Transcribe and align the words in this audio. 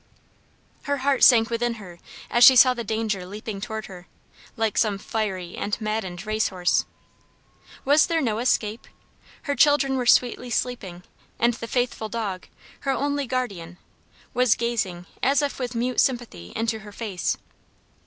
Her 0.85 0.97
heart 0.97 1.23
sank 1.23 1.51
within 1.51 1.75
her 1.75 1.99
as 2.31 2.43
she 2.43 2.55
saw 2.55 2.73
the 2.73 2.83
danger 2.83 3.23
leaping 3.23 3.61
toward 3.61 3.85
her 3.85 4.07
like 4.57 4.75
some 4.75 4.97
fiery 4.97 5.55
and 5.55 5.79
maddened 5.79 6.25
race 6.25 6.47
horse. 6.47 6.85
Was 7.85 8.07
there 8.07 8.19
no 8.19 8.39
escape? 8.39 8.87
Her 9.43 9.55
children 9.55 9.97
were 9.97 10.07
sweetly 10.07 10.49
sleeping, 10.49 11.03
and 11.37 11.53
the 11.53 11.67
faithful 11.67 12.09
dog, 12.09 12.47
her 12.79 12.89
only 12.91 13.27
guardian, 13.27 13.77
was 14.33 14.55
gazing 14.55 15.05
as 15.21 15.43
if 15.43 15.59
with 15.59 15.75
mute 15.75 15.99
sympathy 15.99 16.51
into 16.55 16.79
her 16.79 16.91
face. 16.91 17.37